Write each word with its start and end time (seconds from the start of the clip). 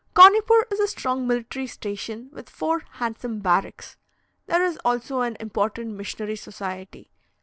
Caunipoor 0.15 0.63
is 0.71 0.79
a 0.79 0.87
strong 0.87 1.27
military 1.27 1.67
station, 1.67 2.31
with 2.33 2.49
four 2.49 2.79
handsome 2.93 3.37
barracks; 3.37 3.97
there 4.47 4.65
is 4.65 4.79
also 4.83 5.21
an 5.21 5.37
important 5.39 5.91
missionary 5.93 6.35
society. 6.37 7.11